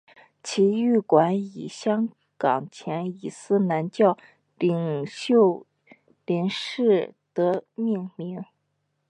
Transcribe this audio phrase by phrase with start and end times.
[0.41, 4.17] 体育馆以香港前伊斯兰教
[4.57, 5.67] 领袖
[6.25, 8.43] 林士德命名。